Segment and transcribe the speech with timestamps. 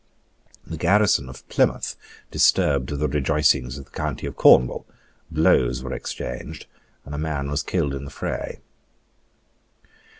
[0.65, 1.95] The garrison of Plymouth
[2.31, 4.83] disturbed the rejoicings of the County of Cornwall:
[5.29, 6.65] blows were exchanged,
[7.05, 8.61] and a man was killed in the fray.